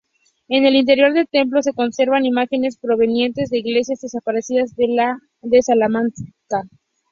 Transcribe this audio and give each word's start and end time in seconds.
En 0.47 0.65
el 0.65 0.73
interior 0.77 1.13
del 1.13 1.27
templo 1.27 1.61
se 1.61 1.73
conservan 1.73 2.25
imágenes 2.25 2.75
provenientes 2.79 3.51
de 3.51 3.59
iglesias 3.59 4.01
desaparecidas 4.01 4.75
de 4.75 5.61
Salamanca. 5.61 6.23